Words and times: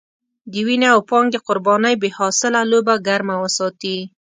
د 0.51 0.53
وينې 0.67 0.87
او 0.93 0.99
پانګې 1.09 1.39
قربانۍ 1.47 1.93
بې 2.01 2.09
حاصله 2.17 2.59
لوبه 2.71 2.93
ګرمه 3.07 3.35
وساتي. 3.43 3.97